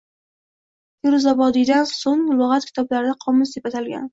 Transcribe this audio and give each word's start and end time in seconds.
Feruzobodiydan 1.03 1.87
so‘ng 1.91 2.25
lug‘at 2.41 2.67
kitoblari 2.71 3.17
“qomus” 3.27 3.57
deb 3.59 3.71
atalgan. 3.73 4.09